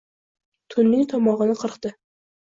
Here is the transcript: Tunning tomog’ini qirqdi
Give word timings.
Tunning 0.73 1.03
tomog’ini 1.11 1.57
qirqdi 1.59 1.93